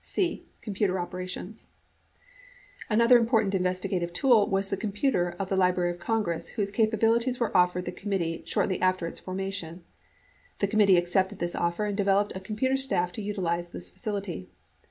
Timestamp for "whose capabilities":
6.49-7.39